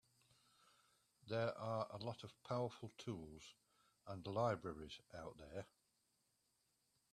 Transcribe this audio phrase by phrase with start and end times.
[1.27, 3.53] There are a lot of powerful tools
[4.07, 5.67] and libraries out there.